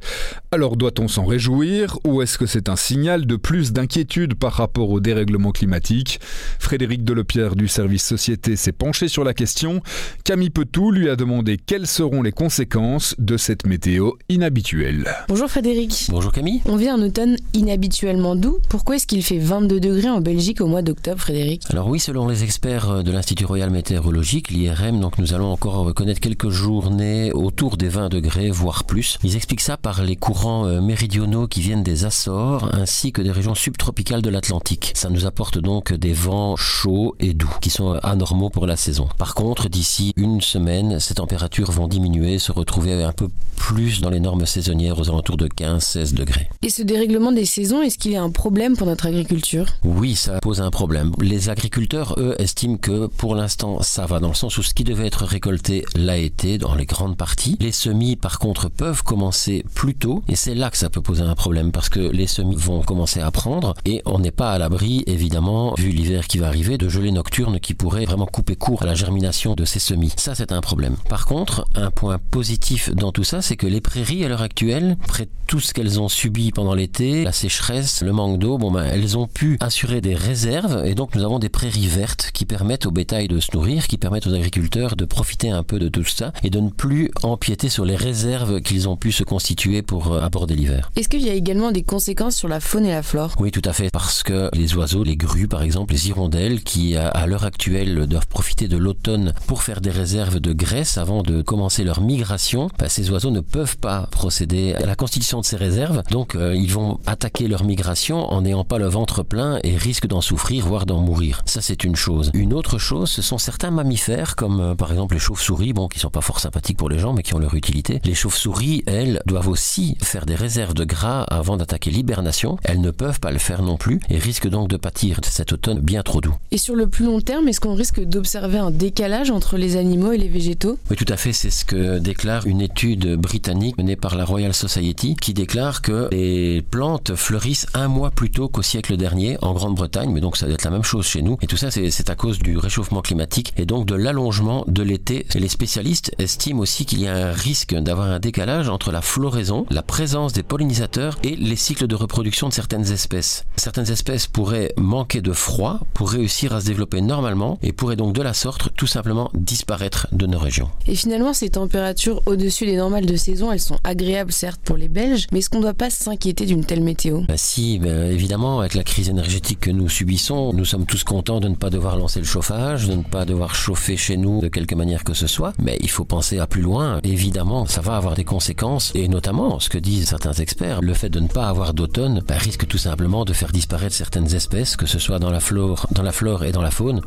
Alors 0.51 0.77
doit-on 0.77 1.07
s'en 1.07 1.23
réjouir 1.23 1.99
ou 2.07 2.23
est-ce 2.23 2.39
que 2.39 2.47
c'est 2.47 2.69
un 2.69 2.75
signal 2.75 3.27
de 3.27 3.35
plus 3.35 3.71
d'inquiétude 3.71 4.33
par 4.33 4.53
rapport 4.53 4.89
au 4.89 4.99
dérèglement 4.99 5.51
climatique? 5.51 6.21
Frédéric 6.57 7.03
Delepierre 7.03 7.55
du 7.55 7.67
service 7.67 8.03
Société 8.03 8.55
s'est 8.55 8.71
penché 8.71 9.07
sur 9.07 9.23
la 9.23 9.35
question. 9.35 9.83
Camille 10.23 10.49
Petou 10.49 10.89
lui 10.89 11.07
a 11.07 11.15
demandé 11.15 11.57
quelles 11.63 11.85
seront 11.85 12.23
les 12.23 12.31
conséquences 12.31 13.13
de 13.19 13.37
cette 13.37 13.67
météo 13.67 14.13
inhabituelle. 14.27 15.07
Bonjour 15.27 15.51
Frédéric. 15.51 16.07
Bonjour 16.09 16.31
Camille. 16.31 16.63
On 16.65 16.77
vit 16.77 16.89
un 16.89 17.01
automne 17.03 17.37
inhabituellement 17.53 18.35
doux. 18.35 18.57
Pourquoi 18.69 18.95
est-ce 18.95 19.05
qu'il 19.05 19.23
fait 19.23 19.37
22 19.37 19.79
degrés 19.79 20.09
en 20.09 20.19
Belgique 20.19 20.61
au 20.61 20.67
mois 20.67 20.81
d'octobre, 20.81 21.19
Frédéric? 21.19 21.67
Alors 21.69 21.87
oui, 21.89 21.99
selon 21.99 22.27
les 22.27 22.43
experts 22.43 23.02
de 23.03 23.11
l'Institut 23.11 23.45
Royal 23.45 23.69
Météorologique, 23.69 24.49
l'IRM, 24.49 24.99
donc 24.99 25.17
nous 25.17 25.33
allons 25.33 25.51
encore 25.51 25.75
reconnaître 25.75 26.19
quelques 26.19 26.49
journées 26.49 27.31
autour 27.33 27.77
des 27.77 27.89
20 27.89 28.09
degrés, 28.09 28.49
voire 28.49 28.85
plus. 28.85 29.17
Ils 29.23 29.35
expliquent 29.35 29.61
ça 29.61 29.77
par 29.77 30.03
les 30.03 30.15
courants 30.15 30.65
euh, 30.65 30.81
méridionaux 30.81 31.47
qui 31.47 31.61
viennent 31.61 31.83
des 31.83 32.05
Açores 32.05 32.73
ainsi 32.73 33.11
que 33.11 33.21
des 33.21 33.31
régions 33.31 33.55
subtropicales 33.55 34.21
de 34.21 34.29
l'Atlantique. 34.29 34.91
Ça 34.95 35.09
nous 35.09 35.25
apporte 35.25 35.57
donc 35.57 35.93
des 35.93 36.13
vents 36.13 36.55
chauds 36.55 37.15
et 37.19 37.33
doux 37.33 37.53
qui 37.61 37.69
sont 37.69 37.93
anormaux 38.03 38.49
pour 38.49 38.65
la 38.65 38.77
saison. 38.77 39.07
Par 39.17 39.35
contre, 39.35 39.69
d'ici 39.69 40.13
une 40.15 40.41
semaine, 40.41 40.99
ces 40.99 41.15
températures 41.15 41.71
vont 41.71 41.87
diminuer, 41.87 42.39
se 42.39 42.51
retrouver 42.51 43.03
un 43.03 43.11
peu 43.11 43.29
plus 43.55 44.01
dans 44.01 44.09
les 44.09 44.19
normes 44.19 44.45
saisonnières 44.45 44.99
aux 44.99 45.09
alentours 45.09 45.37
de 45.37 45.47
15-16 45.47 46.13
degrés. 46.13 46.49
Et 46.61 46.69
ce 46.69 46.81
dérèglement 46.81 47.31
des 47.31 47.45
saisons, 47.45 47.81
est-ce 47.81 47.97
qu'il 47.97 48.13
est 48.13 48.17
un 48.17 48.29
problème 48.29 48.77
pour 48.77 48.87
notre 48.87 49.05
agriculture? 49.05 49.65
Oui, 49.83 50.15
ça 50.15 50.39
pose 50.39 50.61
un 50.61 50.71
problème. 50.71 51.11
Les 51.21 51.49
agriculteurs, 51.49 52.15
eux, 52.17 52.35
estiment 52.39 52.77
que 52.77 52.92
pour 53.17 53.35
l'instant, 53.35 53.81
ça 53.81 54.05
va 54.05 54.19
dans 54.19 54.29
le 54.29 54.33
sens 54.33 54.57
où 54.57 54.63
ce 54.63 54.73
qui 54.73 54.83
devait 54.83 55.07
être 55.07 55.25
récolté 55.25 55.85
l'a 55.95 56.17
été 56.17 56.57
dans 56.57 56.75
les 56.75 56.85
grandes 56.85 57.17
parties. 57.17 57.57
Les 57.59 57.71
semis, 57.71 58.15
par 58.15 58.39
contre, 58.39 58.69
peuvent 58.69 59.03
commencer 59.03 59.65
plus 59.73 59.95
tôt 59.95 60.23
et 60.27 60.35
c'est 60.35 60.55
là 60.55 60.69
que 60.69 60.77
ça 60.77 60.89
peut 60.89 61.01
poser 61.01 61.21
un 61.23 61.35
problème 61.35 61.71
parce 61.71 61.89
que 61.89 61.99
les 61.99 62.27
semis 62.27 62.55
vont 62.55 62.81
commencer 62.81 63.19
à 63.19 63.31
prendre 63.31 63.73
et 63.85 64.01
on 64.05 64.19
n'est 64.19 64.31
pas 64.31 64.51
à 64.51 64.57
l'abri, 64.57 65.03
évidemment, 65.07 65.73
vu 65.77 65.89
l'hiver 65.89 66.27
qui 66.27 66.37
va 66.37 66.47
arriver, 66.47 66.77
de 66.77 66.89
gelées 66.89 67.11
nocturnes 67.11 67.59
qui 67.59 67.73
pourraient 67.73 68.05
vraiment 68.05 68.25
couper 68.25 68.55
court 68.55 68.83
à 68.83 68.85
la 68.85 68.95
germination 68.95 69.55
de 69.55 69.65
ces 69.65 69.79
semis. 69.79 70.13
Ça, 70.17 70.35
c'est 70.35 70.51
un 70.51 70.61
problème. 70.61 70.95
Par 71.09 71.25
contre, 71.25 71.65
un 71.75 71.91
point 71.91 72.17
positif 72.17 72.93
dans 72.93 73.11
tout 73.11 73.23
ça, 73.23 73.41
c'est 73.41 73.55
que 73.55 73.67
les 73.67 73.81
prairies, 73.81 74.25
à 74.25 74.29
l'heure 74.29 74.41
actuelle, 74.41 74.97
après 75.03 75.27
tout 75.47 75.59
ce 75.59 75.73
qu'elles 75.73 75.99
ont 75.99 76.09
subi 76.09 76.51
pendant 76.51 76.73
l'été, 76.73 77.23
la 77.23 77.31
sécheresse, 77.31 78.01
le 78.01 78.11
manque 78.11 78.39
d'eau, 78.39 78.57
bon 78.57 78.71
ben, 78.71 78.85
elles 78.85 79.17
ont 79.17 79.27
pu 79.27 79.57
assurer 79.59 80.01
des 80.01 80.15
réserves 80.15 80.83
et 80.85 80.95
donc 80.95 81.15
nous 81.15 81.23
avons 81.23 81.39
des 81.39 81.49
prairies 81.49 81.87
vertes 81.87 82.31
qui 82.33 82.45
permettent 82.45 82.82
au 82.85 82.91
bétail 82.91 83.27
de 83.27 83.39
se 83.39 83.49
nourrir, 83.53 83.87
qui 83.87 83.97
permettent 83.97 84.27
aux 84.27 84.33
agriculteurs 84.33 84.95
de 84.95 85.05
profiter 85.05 85.49
un 85.49 85.63
peu 85.63 85.79
de 85.79 85.89
tout 85.89 86.03
ça 86.03 86.33
et 86.43 86.49
de 86.49 86.59
ne 86.59 86.69
plus 86.69 87.11
empiéter 87.23 87.69
sur 87.69 87.85
les 87.85 87.95
réserves 87.95 88.61
qu'ils 88.61 88.89
ont 88.89 88.97
pu 88.97 89.11
se 89.11 89.23
constituer 89.23 89.81
pour 89.81 90.15
aborder 90.15 90.55
l'hiver. 90.55 90.91
Est-ce 90.95 91.09
qu'il 91.09 91.21
y 91.21 91.29
a 91.29 91.33
également 91.33 91.71
des 91.71 91.83
conséquences 91.83 92.35
sur 92.35 92.47
la 92.47 92.59
faune 92.59 92.85
et 92.85 92.91
la 92.91 93.03
flore? 93.03 93.35
Oui, 93.39 93.51
tout 93.51 93.61
à 93.65 93.73
fait, 93.73 93.89
parce 93.91 94.23
que 94.23 94.49
les 94.53 94.75
oiseaux, 94.75 95.03
les 95.03 95.15
grues 95.15 95.47
par 95.47 95.63
exemple, 95.63 95.93
les 95.93 96.09
hirondelles, 96.09 96.63
qui 96.63 96.95
à 96.95 97.25
l'heure 97.27 97.45
actuelle 97.45 98.07
doivent 98.07 98.27
profiter 98.27 98.67
de 98.67 98.77
l'automne 98.77 99.33
pour 99.47 99.63
faire 99.63 99.81
des 99.81 99.91
réserves 99.91 100.39
de 100.39 100.53
graisse 100.53 100.97
avant 100.97 101.23
de 101.23 101.41
commencer 101.41 101.83
leur 101.83 102.01
migration, 102.01 102.69
bah, 102.79 102.89
ces 102.89 103.09
oiseaux 103.09 103.31
ne 103.31 103.39
peuvent 103.39 103.77
pas 103.77 104.07
procéder 104.11 104.73
à 104.75 104.85
la 104.85 104.95
constitution 104.95 105.39
de 105.39 105.45
ces 105.45 105.57
réserves, 105.57 106.03
donc 106.11 106.35
euh, 106.35 106.55
ils 106.55 106.71
vont 106.71 106.99
attaquer 107.05 107.47
leur 107.47 107.63
migration 107.63 108.31
en 108.31 108.41
n'ayant 108.41 108.63
pas 108.63 108.77
le 108.77 108.87
ventre 108.87 109.23
plein 109.23 109.59
et 109.63 109.77
risquent 109.77 110.07
d'en 110.07 110.21
souffrir, 110.21 110.65
voire 110.65 110.85
d'en 110.85 110.99
mourir. 110.99 111.41
Ça 111.45 111.61
c'est 111.61 111.83
une 111.83 111.95
chose. 111.95 112.31
Une 112.33 112.53
autre 112.53 112.72
chose, 112.77 113.09
ce 113.09 113.21
sont 113.21 113.37
certains 113.37 113.71
mammifères, 113.71 114.35
comme 114.35 114.59
euh, 114.59 114.75
par 114.75 114.91
exemple 114.91 115.13
les 115.15 115.19
chauves-souris, 115.19 115.73
bon, 115.73 115.87
qui 115.87 115.99
sont 115.99 116.09
pas 116.09 116.21
fort 116.21 116.39
sympathiques 116.39 116.77
pour 116.77 116.89
les 116.89 116.99
gens, 116.99 117.13
mais 117.13 117.23
qui 117.23 117.33
ont 117.33 117.39
leur 117.39 117.53
utilité. 117.55 118.01
Les 118.03 118.13
chauves-souris, 118.13 118.83
elles, 118.85 119.21
doivent 119.25 119.47
aussi 119.47 119.97
faire 120.01 120.25
des 120.25 120.35
réserves 120.35 120.73
de 120.73 120.83
gras 120.83 121.23
avant 121.23 121.57
d'attaquer 121.57 121.91
l'hibernation. 121.91 122.57
Elles 122.63 122.81
ne 122.81 122.91
peuvent 122.91 123.19
pas 123.19 123.31
le 123.31 123.39
faire 123.39 123.61
non 123.61 123.77
plus 123.77 123.99
et 124.09 124.17
risquent 124.17 124.49
donc 124.49 124.69
de 124.69 124.77
pâtir 124.77 125.21
de 125.21 125.25
cet 125.25 125.53
automne 125.53 125.79
bien 125.79 126.03
trop 126.03 126.21
doux. 126.21 126.35
Et 126.51 126.57
sur 126.57 126.75
le 126.75 126.87
plus 126.87 127.05
long 127.05 127.21
terme, 127.21 127.47
est-ce 127.47 127.59
qu'on 127.59 127.75
risque 127.75 128.01
d'observer 128.01 128.57
un 128.57 128.71
décalage 128.71 129.31
entre 129.31 129.57
les 129.57 129.77
animaux 129.77 130.11
et 130.11 130.17
les 130.17 130.29
végétaux? 130.29 130.77
Oui, 130.89 130.95
tout 130.95 131.05
à 131.07 131.17
fait. 131.17 131.33
C'est 131.33 131.49
ce 131.49 131.65
que 131.65 131.99
déclare 131.99 132.45
une 132.45 132.61
étude 132.61 133.15
britannique 133.15 133.77
menée 133.77 133.95
par 133.95 134.15
la 134.15 134.25
Royal 134.25 134.53
Society 134.53 135.15
qui 135.15 135.33
déclare 135.33 135.81
que 135.81 136.09
les 136.11 136.61
plantes 136.61 137.15
fleurissent 137.15 137.67
un 137.73 137.87
mois 137.87 138.11
plus 138.11 138.29
tôt 138.29 138.49
qu'au 138.49 138.61
siècle 138.61 138.97
dernier 138.97 139.37
en 139.41 139.53
Grande-Bretagne, 139.53 140.11
mais 140.11 140.21
donc 140.21 140.37
ça 140.37 140.45
doit 140.45 140.55
être 140.55 140.63
la 140.63 140.71
même 140.71 140.83
chose 140.83 141.05
chez 141.05 141.21
nous. 141.21 141.37
Et 141.41 141.47
tout 141.47 141.57
ça, 141.57 141.71
c'est 141.71 142.09
à 142.09 142.15
cause 142.15 142.39
du 142.39 142.57
réchauffement 142.63 143.01
climatique 143.01 143.53
et 143.57 143.65
donc 143.65 143.85
de 143.85 143.95
l'allongement 143.95 144.63
de 144.67 144.81
l'été. 144.81 145.25
Les 145.35 145.47
spécialistes 145.47 146.13
estiment 146.17 146.61
aussi 146.61 146.85
qu'il 146.85 147.01
y 147.01 147.07
a 147.07 147.27
un 147.27 147.31
risque 147.31 147.75
d'avoir 147.75 148.07
un 148.07 148.19
décalage 148.19 148.69
entre 148.69 148.91
la 148.91 149.01
floraison, 149.01 149.65
la 149.69 149.83
présence 149.83 150.33
des 150.33 150.43
pollinisateurs 150.43 151.17
et 151.23 151.35
les 151.35 151.55
cycles 151.55 151.87
de 151.87 151.95
reproduction 151.95 152.49
de 152.49 152.53
certaines 152.53 152.91
espèces. 152.91 153.45
Certaines 153.57 153.91
espèces 153.91 154.27
pourraient 154.27 154.73
manquer 154.77 155.21
de 155.21 155.33
froid 155.33 155.81
pour 155.93 156.09
réussir 156.11 156.53
à 156.53 156.61
se 156.61 156.65
développer 156.65 157.01
normalement 157.01 157.59
et 157.61 157.73
pourraient 157.73 157.95
donc 157.95 158.13
de 158.13 158.21
la 158.21 158.33
sorte 158.33 158.69
tout 158.75 158.87
simplement 158.87 159.29
disparaître 159.33 160.07
de 160.11 160.25
nos 160.25 160.39
régions. 160.39 160.69
Et 160.87 160.95
finalement, 160.95 161.33
ces 161.33 161.49
températures 161.49 162.21
au-dessus 162.25 162.65
des 162.65 162.77
normales 162.77 163.05
de 163.05 163.15
saison, 163.15 163.51
elles 163.51 163.59
sont 163.59 163.79
agréables 163.83 164.31
certes 164.31 164.61
pour 164.63 164.77
les 164.77 164.87
Belges, 164.87 165.27
mais 165.31 165.39
est-ce 165.39 165.49
qu'on 165.49 165.57
ne 165.57 165.63
doit 165.63 165.73
pas 165.73 165.89
s'inquiéter 165.89 166.45
d'une 166.45 166.65
telle 166.65 166.81
météo? 166.81 167.21
Bah 167.27 167.35
Si, 167.37 167.79
bah 167.79 168.07
évidemment, 168.07 168.59
avec 168.59 168.73
la 168.73 168.83
crise 168.83 169.09
énergétique 169.09 169.59
que 169.61 169.71
nous 169.71 169.89
subissons, 169.89 170.53
nous 170.53 170.65
sommes 170.65 170.85
tous 170.85 171.03
contents 171.03 171.39
de 171.39 171.47
ne 171.47 171.55
pas 171.55 171.69
devoir 171.69 171.97
lancer 171.97 172.19
le 172.19 172.25
chauffage, 172.25 172.52
de 172.53 172.93
ne 172.93 173.03
pas 173.03 173.25
devoir 173.25 173.55
chauffer 173.55 173.97
chez 173.97 174.15
nous 174.15 174.39
de 174.39 174.47
quelque 174.47 174.75
manière 174.75 175.03
que 175.03 175.13
ce 175.13 175.25
soit, 175.25 175.53
mais 175.59 175.77
il 175.81 175.89
faut 175.89 176.05
penser 176.05 176.37
à 176.37 176.45
plus 176.45 176.61
loin. 176.61 176.99
Évidemment, 177.03 177.65
ça 177.65 177.81
va 177.81 177.95
avoir 177.95 178.13
des 178.13 178.23
conséquences, 178.23 178.91
et 178.93 179.07
notamment, 179.07 179.59
ce 179.59 179.69
que 179.69 179.79
disent 179.79 180.09
certains 180.09 180.33
experts, 180.33 180.81
le 180.81 180.93
fait 180.93 181.09
de 181.09 181.19
ne 181.19 181.27
pas 181.27 181.47
avoir 181.47 181.73
d'automne 181.73 182.21
bah, 182.27 182.35
risque 182.37 182.67
tout 182.67 182.77
simplement 182.77 183.25
de 183.25 183.33
faire 183.33 183.51
disparaître 183.51 183.95
certaines 183.95 184.33
espèces, 184.35 184.75
que 184.75 184.85
ce 184.85 184.99
soit 184.99 185.19
dans 185.19 185.31
la 185.31 185.39
flore, 185.39 185.87
dans 185.91 186.03
la 186.03 186.11
flore 186.11 186.43
et 186.43 186.51
dans 186.51 186.61
la 186.61 186.71
faune, 186.71 187.01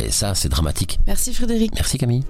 et 0.00 0.10
ça, 0.10 0.34
c'est 0.34 0.48
dramatique. 0.48 0.98
Merci 1.06 1.32
Frédéric. 1.32 1.72
Merci 1.74 1.98
Camille. 1.98 2.24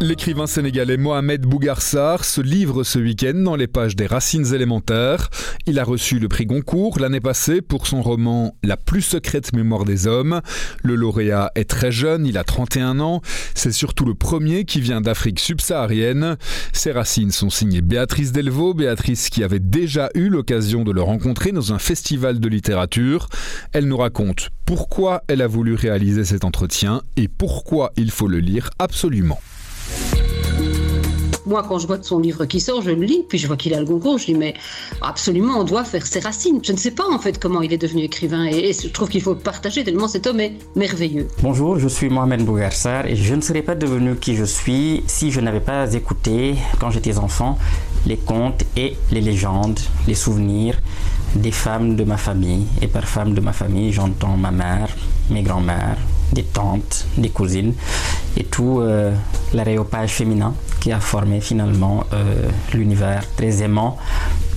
L'écrivain 0.00 0.46
sénégalais 0.46 0.96
Mohamed 0.96 1.40
Bougarsar 1.40 2.24
se 2.24 2.40
livre 2.40 2.84
ce 2.84 3.00
week-end 3.00 3.34
dans 3.34 3.56
les 3.56 3.66
pages 3.66 3.96
des 3.96 4.06
Racines 4.06 4.54
élémentaires. 4.54 5.28
Il 5.66 5.80
a 5.80 5.84
reçu 5.84 6.20
le 6.20 6.28
prix 6.28 6.46
Goncourt 6.46 7.00
l'année 7.00 7.18
passée 7.20 7.62
pour 7.62 7.88
son 7.88 8.00
roman 8.00 8.54
La 8.62 8.76
plus 8.76 9.02
secrète 9.02 9.52
mémoire 9.52 9.84
des 9.84 10.06
hommes. 10.06 10.40
Le 10.84 10.94
lauréat 10.94 11.50
est 11.56 11.68
très 11.68 11.90
jeune, 11.90 12.26
il 12.26 12.38
a 12.38 12.44
31 12.44 13.00
ans. 13.00 13.22
C'est 13.56 13.72
surtout 13.72 14.04
le 14.04 14.14
premier 14.14 14.64
qui 14.64 14.80
vient 14.80 15.00
d'Afrique 15.00 15.40
subsaharienne. 15.40 16.36
Ses 16.72 16.92
racines 16.92 17.32
sont 17.32 17.50
signées 17.50 17.82
Béatrice 17.82 18.30
Delvaux, 18.30 18.74
Béatrice 18.74 19.30
qui 19.30 19.42
avait 19.42 19.58
déjà 19.58 20.10
eu 20.14 20.28
l'occasion 20.28 20.84
de 20.84 20.92
le 20.92 21.02
rencontrer 21.02 21.50
dans 21.50 21.72
un 21.72 21.80
festival 21.80 22.38
de 22.38 22.48
littérature. 22.48 23.26
Elle 23.72 23.88
nous 23.88 23.96
raconte 23.96 24.50
pourquoi 24.64 25.24
elle 25.26 25.42
a 25.42 25.48
voulu 25.48 25.74
réaliser 25.74 26.24
cet 26.24 26.44
entretien 26.44 27.02
et 27.16 27.26
pourquoi 27.26 27.90
il 27.96 28.12
faut 28.12 28.28
le 28.28 28.38
lire 28.38 28.70
absolument. 28.78 29.40
Moi, 31.48 31.64
quand 31.66 31.78
je 31.78 31.86
vois 31.86 31.96
son 32.02 32.18
livre 32.18 32.44
qui 32.44 32.60
sort, 32.60 32.82
je 32.82 32.90
le 32.90 33.06
lis, 33.06 33.24
puis 33.26 33.38
je 33.38 33.46
vois 33.46 33.56
qu'il 33.56 33.72
a 33.72 33.80
le 33.80 33.86
concours, 33.86 34.18
je 34.18 34.26
dis 34.26 34.34
mais 34.34 34.52
absolument, 35.00 35.60
on 35.60 35.64
doit 35.64 35.82
faire 35.82 36.06
ses 36.06 36.20
racines. 36.20 36.60
Je 36.62 36.72
ne 36.72 36.76
sais 36.76 36.90
pas 36.90 37.08
en 37.10 37.18
fait 37.18 37.38
comment 37.38 37.62
il 37.62 37.72
est 37.72 37.78
devenu 37.78 38.02
écrivain 38.02 38.44
et, 38.44 38.74
je 38.74 38.88
trouve 38.88 39.08
qu'il 39.08 39.22
faut 39.22 39.34
partager 39.34 39.82
tellement 39.82 40.08
cet 40.08 40.26
homme 40.26 40.40
est 40.40 40.52
merveilleux. 40.76 41.26
Bonjour, 41.42 41.78
je 41.78 41.88
suis 41.88 42.10
Mohamed 42.10 42.44
Bougarsar 42.44 43.06
et 43.06 43.16
je 43.16 43.34
ne 43.34 43.40
serais 43.40 43.62
pas 43.62 43.74
devenu 43.74 44.16
qui 44.16 44.36
je 44.36 44.44
suis 44.44 45.02
si 45.06 45.30
je 45.30 45.40
n'avais 45.40 45.60
pas 45.60 45.90
écouté, 45.94 46.56
quand 46.78 46.90
j'étais 46.90 47.16
enfant, 47.16 47.56
les 48.04 48.18
contes 48.18 48.64
et 48.76 48.98
les 49.10 49.22
légendes, 49.22 49.80
les 50.06 50.14
souvenirs 50.14 50.78
des 51.34 51.50
femmes 51.50 51.96
de 51.96 52.04
ma 52.04 52.18
famille. 52.18 52.66
Et 52.82 52.88
par 52.88 53.08
femmes 53.08 53.32
de 53.32 53.40
ma 53.40 53.54
famille, 53.54 53.90
j'entends 53.90 54.36
ma 54.36 54.50
mère, 54.50 54.94
mes 55.30 55.42
grands-mères, 55.42 55.96
des 56.32 56.42
tantes, 56.42 57.06
des 57.16 57.30
cousines 57.30 57.74
et 58.36 58.44
tout 58.44 58.80
euh, 58.80 59.12
l'aréopage 59.54 60.10
féminin 60.10 60.54
qui 60.80 60.92
a 60.92 61.00
formé 61.00 61.40
finalement 61.40 62.04
euh, 62.12 62.48
l'univers 62.72 63.24
très 63.36 63.62
aimant 63.62 63.98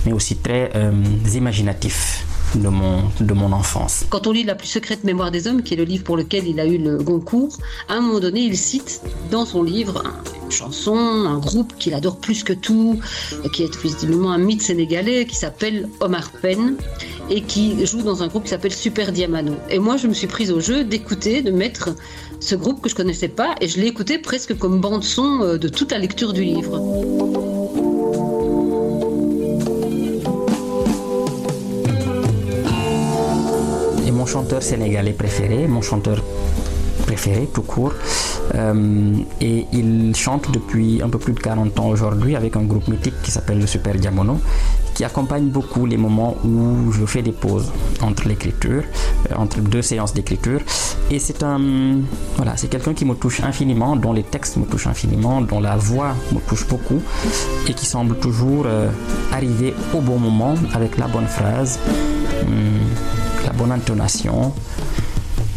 mais 0.06 0.12
aussi 0.12 0.36
très 0.36 0.70
euh, 0.74 0.92
imaginatif 1.34 2.26
de 2.54 2.68
mon, 2.68 3.04
de 3.20 3.32
mon 3.32 3.52
enfance. 3.52 4.04
Quand 4.10 4.26
on 4.26 4.32
lit 4.32 4.44
La 4.44 4.54
plus 4.54 4.66
secrète 4.66 5.04
mémoire 5.04 5.30
des 5.30 5.46
hommes, 5.46 5.62
qui 5.62 5.74
est 5.74 5.76
le 5.76 5.84
livre 5.84 6.04
pour 6.04 6.16
lequel 6.16 6.46
il 6.46 6.60
a 6.60 6.66
eu 6.66 6.78
le 6.78 6.98
Goncourt, 6.98 7.56
à 7.88 7.94
un 7.94 8.00
moment 8.00 8.20
donné, 8.20 8.40
il 8.40 8.56
cite 8.56 9.00
dans 9.30 9.46
son 9.46 9.62
livre 9.62 10.02
une 10.44 10.50
chanson, 10.50 10.96
un 10.96 11.38
groupe 11.38 11.72
qu'il 11.78 11.94
adore 11.94 12.18
plus 12.18 12.44
que 12.44 12.52
tout, 12.52 13.00
qui 13.52 13.62
est 13.62 13.80
visiblement 13.80 14.32
un 14.32 14.38
mythe 14.38 14.62
sénégalais, 14.62 15.24
qui 15.26 15.36
s'appelle 15.36 15.88
Omar 16.00 16.30
Penn 16.42 16.76
et 17.32 17.40
qui 17.40 17.84
joue 17.86 18.02
dans 18.02 18.22
un 18.22 18.28
groupe 18.28 18.44
qui 18.44 18.50
s'appelle 18.50 18.74
Super 18.74 19.10
Diamano. 19.10 19.54
Et 19.70 19.78
moi, 19.78 19.96
je 19.96 20.06
me 20.06 20.12
suis 20.12 20.26
prise 20.26 20.50
au 20.50 20.60
jeu 20.60 20.84
d'écouter, 20.84 21.40
de 21.40 21.50
mettre 21.50 21.88
ce 22.40 22.54
groupe 22.54 22.82
que 22.82 22.90
je 22.90 22.94
connaissais 22.94 23.28
pas, 23.28 23.54
et 23.62 23.68
je 23.68 23.80
l'ai 23.80 23.86
écouté 23.86 24.18
presque 24.18 24.56
comme 24.58 24.80
bande 24.82 25.02
son 25.02 25.40
euh, 25.40 25.56
de 25.56 25.68
toute 25.68 25.92
la 25.92 25.98
lecture 25.98 26.34
du 26.34 26.44
livre. 26.44 26.76
Et 34.06 34.10
mon 34.10 34.26
chanteur 34.26 34.62
sénégalais 34.62 35.12
préféré, 35.12 35.66
mon 35.66 35.80
chanteur 35.80 36.22
préféré 37.12 37.46
tout 37.52 37.62
court. 37.62 37.92
Euh, 38.54 39.16
et 39.40 39.66
il 39.72 40.14
chante 40.16 40.50
depuis 40.50 41.02
un 41.02 41.10
peu 41.10 41.18
plus 41.18 41.34
de 41.34 41.40
40 41.40 41.78
ans 41.78 41.88
aujourd'hui 41.88 42.36
avec 42.36 42.56
un 42.56 42.62
groupe 42.62 42.88
mythique 42.88 43.20
qui 43.22 43.30
s'appelle 43.30 43.58
le 43.60 43.66
Super 43.66 43.94
Diamono 43.94 44.38
qui 44.94 45.04
accompagne 45.04 45.46
beaucoup 45.48 45.86
les 45.86 45.96
moments 45.96 46.36
où 46.44 46.92
je 46.92 47.06
fais 47.06 47.22
des 47.22 47.32
pauses 47.32 47.72
entre 48.02 48.28
l'écriture, 48.28 48.82
euh, 49.30 49.34
entre 49.36 49.60
deux 49.60 49.80
séances 49.80 50.12
d'écriture. 50.12 50.60
Et 51.10 51.18
c'est 51.18 51.42
un, 51.42 51.60
voilà, 52.36 52.56
c'est 52.56 52.68
quelqu'un 52.68 52.92
qui 52.92 53.04
me 53.04 53.14
touche 53.14 53.42
infiniment, 53.42 53.96
dont 53.96 54.12
les 54.12 54.22
textes 54.22 54.56
me 54.58 54.64
touchent 54.64 54.86
infiniment, 54.86 55.40
dont 55.40 55.60
la 55.60 55.76
voix 55.76 56.14
me 56.32 56.40
touche 56.40 56.66
beaucoup, 56.68 57.00
et 57.68 57.72
qui 57.74 57.86
semble 57.86 58.16
toujours 58.16 58.64
euh, 58.66 58.90
arriver 59.32 59.74
au 59.94 60.00
bon 60.00 60.18
moment 60.18 60.54
avec 60.74 60.98
la 60.98 61.08
bonne 61.08 61.26
phrase, 61.26 61.78
hum, 62.42 62.80
la 63.46 63.52
bonne 63.52 63.72
intonation. 63.72 64.52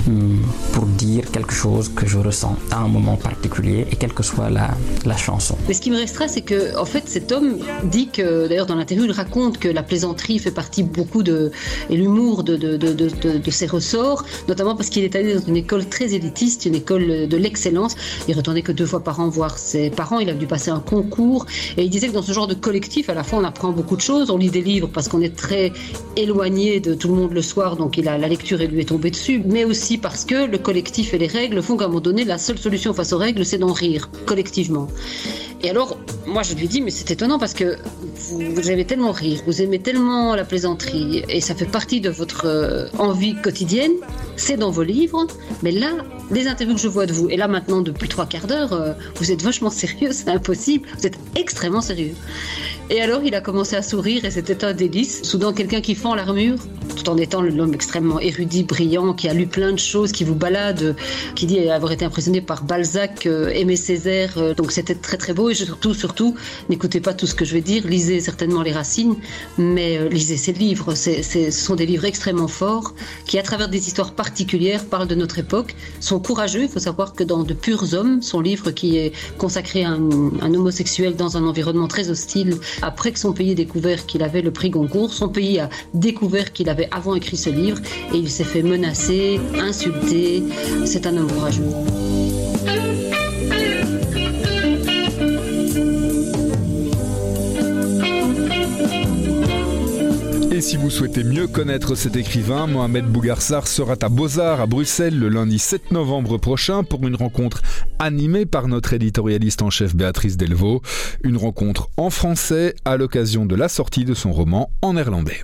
Hmm, 0.08 0.44
pour 0.72 0.86
dire 0.86 1.32
quelque 1.32 1.52
chose 1.52 1.90
que 1.90 2.06
je 2.06 2.20
ressens 2.20 2.56
à 2.70 2.78
un 2.78 2.88
moment 2.88 3.16
particulier 3.16 3.88
et 3.92 3.96
quelle 3.96 4.14
que 4.14 4.22
soit 4.22 4.52
la, 4.52 4.70
la 5.04 5.18
chanson. 5.18 5.58
Mais 5.68 5.74
ce 5.74 5.82
qui 5.82 5.90
me 5.90 5.98
restera, 5.98 6.28
c'est 6.28 6.42
que 6.42 6.78
en 6.78 6.86
fait, 6.86 7.04
cet 7.08 7.32
homme 7.32 7.58
dit 7.86 8.10
que, 8.10 8.48
d'ailleurs 8.48 8.68
dans 8.68 8.76
l'interview, 8.76 9.06
il 9.06 9.12
raconte 9.12 9.58
que 9.58 9.68
la 9.68 9.82
plaisanterie 9.82 10.38
fait 10.38 10.52
partie 10.52 10.84
beaucoup 10.84 11.24
de 11.24 11.52
et 11.90 11.98
l'humour 11.98 12.44
de, 12.44 12.56
de, 12.56 12.78
de, 12.78 12.92
de, 12.94 13.52
ses 13.52 13.66
ressorts, 13.66 14.26
notamment 14.48 14.76
parce 14.76 14.90
qu'il 14.90 15.04
est 15.04 15.16
allé 15.16 15.34
dans 15.34 15.46
une 15.48 15.58
école 15.58 15.88
très 15.88 16.14
élitiste, 16.14 16.66
une 16.66 16.76
école 16.76 17.28
de 17.28 17.38
l'excellence. 17.38 17.96
Il 18.28 18.36
retournait 18.36 18.62
que 18.62 18.72
deux 18.72 18.86
fois 18.86 19.04
par 19.04 19.20
an 19.20 19.30
voir 19.30 19.58
ses 19.58 19.90
parents. 19.90 20.20
Il 20.20 20.30
a 20.30 20.36
dû 20.36 20.46
passer 20.46 20.70
un 20.70 20.82
concours 20.82 21.48
et 21.78 21.84
il 21.84 21.90
disait 21.90 22.10
que 22.10 22.14
dans 22.14 22.22
ce 22.22 22.32
genre 22.32 22.48
de 22.48 22.54
collectif, 22.54 23.10
à 23.10 23.16
la 23.16 23.24
fois, 23.24 23.40
on 23.40 23.44
apprend 23.44 23.72
beaucoup 23.72 23.96
de 23.96 24.02
choses. 24.02 24.30
On 24.30 24.38
lit 24.38 24.52
des 24.52 24.62
livres 24.62 24.90
parce 24.94 25.08
qu'on 25.08 25.22
est 25.22 25.36
très 25.36 25.74
éloigné 26.16 26.80
de 26.80 26.94
tout 26.94 27.08
le 27.08 27.16
monde 27.16 27.34
le 27.34 27.42
soir, 27.42 27.76
donc 27.76 27.98
il 27.98 28.08
a 28.08 28.20
la 28.20 28.28
lecture 28.28 28.62
et 28.62 28.68
lui 28.68 28.82
est 28.82 28.90
tombée 28.90 29.10
dessus, 29.10 29.42
mais 29.44 29.64
aussi 29.66 29.95
parce 29.98 30.26
que 30.26 30.46
le 30.46 30.58
collectif 30.58 31.14
et 31.14 31.18
les 31.18 31.28
règles 31.28 31.62
font 31.62 31.78
qu'à 31.78 31.86
un 31.86 31.88
moment 31.88 32.00
donné, 32.00 32.24
la 32.24 32.38
seule 32.38 32.58
solution 32.58 32.94
face 32.94 33.14
aux 33.14 33.18
règles, 33.18 33.46
c'est 33.46 33.58
d'en 33.58 33.74
rire, 33.74 34.10
collectivement. 34.26 34.88
Et 35.62 35.70
alors, 35.70 35.98
moi, 36.26 36.44
je 36.44 36.54
lui 36.54 36.68
dis, 36.68 36.82
mais 36.82 36.92
c'est 36.92 37.12
étonnant 37.12 37.40
parce 37.40 37.54
que 37.54 37.78
vous, 38.30 38.40
vous, 38.54 38.72
aimez 38.72 38.86
tellement 38.86 39.12
rire, 39.12 39.42
vous 39.46 39.62
aimez 39.62 39.80
tellement 39.80 40.36
la 40.36 40.46
plaisanterie, 40.46 41.24
et 41.30 41.42
ça 41.42 41.56
fait 41.56 41.66
partie 41.66 42.02
de 42.02 42.10
votre 42.10 42.46
euh, 42.46 42.88
envie 42.98 43.36
quotidienne, 43.42 43.94
c'est 44.36 44.58
dans 44.58 44.72
vos 44.72 44.84
livres, 44.84 45.28
mais 45.64 45.72
là, 45.72 45.92
les 46.32 46.48
interviews 46.48 46.76
que 46.76 46.82
je 46.82 46.88
vois 46.88 47.06
de 47.06 47.14
vous, 47.14 47.30
et 47.30 47.38
là 47.38 47.48
maintenant, 47.48 47.82
depuis 47.82 48.08
trois 48.10 48.26
quarts 48.26 48.48
d'heure, 48.48 48.74
euh, 48.74 48.94
vous 49.16 49.32
êtes 49.32 49.42
vachement 49.42 49.70
sérieux, 49.70 50.10
c'est 50.12 50.30
impossible, 50.30 50.88
vous 50.98 51.08
êtes 51.08 51.18
extrêmement 51.36 51.82
sérieux. 51.82 52.14
Et 52.90 53.02
alors, 53.02 53.22
il 53.24 53.34
a 53.34 53.42
commencé 53.42 53.76
à 53.76 53.82
sourire, 53.82 54.26
et 54.26 54.32
c'était 54.32 54.64
un 54.64 54.74
délice. 54.74 55.24
Soudain, 55.24 55.54
quelqu'un 55.54 55.82
qui 55.82 55.96
fend 55.96 56.14
l'armure, 56.14 56.58
tout 56.96 57.10
en 57.10 57.18
étant 57.18 57.42
l'homme 57.42 57.74
extrêmement 57.74 58.20
érudit, 58.20 58.64
brillant, 58.64 59.14
qui 59.14 59.28
a 59.28 59.34
lu 59.34 59.48
plein 59.48 59.72
de 59.72 59.80
choses, 59.80 60.12
qui 60.12 60.24
vous 60.24 60.36
balade, 60.36 60.96
qui 61.36 61.48
dit 61.48 61.68
avoir 61.70 61.92
été 61.92 62.06
impressionné 62.06 62.42
par 62.42 62.64
Balzac, 62.64 63.26
euh, 63.26 63.50
Aimé 63.50 63.76
Césaire, 63.76 64.56
donc 64.56 64.72
c'était 64.72 64.96
très 64.96 65.18
très 65.18 65.34
beau, 65.34 65.50
et 65.50 65.56
surtout, 65.56 65.94
surtout, 65.94 66.36
n'écoutez 66.70 67.00
pas 67.00 67.14
tout 67.14 67.26
ce 67.26 67.34
que 67.34 67.46
je 67.46 67.54
vais 67.54 67.62
dire, 67.62 67.88
lisez 67.88 68.20
certainement 68.20 68.62
les 68.62 68.72
racines, 68.72 69.16
mais 69.58 69.98
euh, 69.98 70.10
lisez 70.10 70.38
ces 70.38 70.54
livres. 70.54 70.94
ce 70.96 71.52
sont 71.52 71.76
des 71.76 71.86
livres 71.86 72.06
extrêmement 72.06 72.48
forts 72.48 72.94
qui, 73.26 73.40
à 73.40 73.44
travers 73.44 73.70
des 73.70 73.88
histoires 73.88 74.14
particulières, 74.26 74.84
parlent 74.86 75.08
de 75.08 75.14
notre 75.14 75.38
époque, 75.38 75.76
sont 76.00 76.20
courageux. 76.20 76.64
Il 76.64 76.70
faut 76.70 76.80
savoir 76.80 77.14
que 77.14 77.24
dans 77.24 77.44
De 77.44 77.54
purs 77.54 77.94
hommes, 77.94 78.24
son 78.24 78.42
livre 78.42 78.72
qui 78.72 78.98
est 78.98 79.14
consacré 79.38 79.84
à 79.84 79.92
un, 79.92 80.54
homosexuel 80.56 81.16
dans 81.16 81.38
un 81.38 81.44
environnement 81.46 81.88
très 81.88 82.10
hostile, 82.10 82.56
après 82.82 83.12
que 83.12 83.20
son 83.20 83.34
pays 83.34 83.52
ait 83.52 83.62
découvert 83.66 84.08
qu'il 84.08 84.24
avait 84.24 84.42
le 84.42 84.50
prix 84.50 84.72
Goncourt, 84.72 85.14
son 85.14 85.30
pays 85.30 85.60
a 85.60 85.70
découvert 85.94 86.54
qu'il 86.54 86.70
avait 86.70 86.90
avant 86.92 87.14
écrit 87.14 87.38
ce 87.38 87.52
livre 87.52 87.80
et 88.14 88.18
il 88.18 88.32
s'est 88.32 88.44
fait 88.44 88.64
menacer, 88.64 89.40
insulter. 89.60 90.42
C'est 90.86 91.06
un 91.06 91.18
homme 91.18 91.32
courageux. 91.32 91.70
Si 100.66 100.78
vous 100.78 100.90
souhaitez 100.90 101.24
mieux 101.24 101.46
connaître 101.46 101.94
cet 101.94 102.16
écrivain, 102.16 102.66
Mohamed 102.66 103.06
Bougarsar 103.06 103.68
sera 103.68 103.94
à 104.02 104.10
Beaux-Arts 104.10 104.62
à 104.62 104.66
Bruxelles 104.66 105.16
le 105.16 105.30
lundi 105.30 105.60
7 105.60 105.92
novembre 105.92 106.40
prochain 106.40 106.84
pour 106.84 107.06
une 107.06 107.16
rencontre 107.16 107.62
animée 108.00 108.48
par 108.48 108.68
notre 108.68 108.94
éditorialiste 108.94 109.62
en 109.62 109.70
chef 109.70 109.96
Béatrice 109.96 110.38
Delvaux. 110.38 110.82
Une 111.24 111.38
rencontre 111.38 111.90
en 111.98 112.10
français 112.10 112.74
à 112.84 112.98
l'occasion 112.98 113.46
de 113.46 113.54
la 113.54 113.70
sortie 113.70 114.06
de 114.06 114.16
son 114.16 114.32
roman 114.32 114.72
en 114.82 114.94
néerlandais. 114.94 115.44